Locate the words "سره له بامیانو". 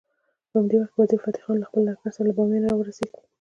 2.15-2.67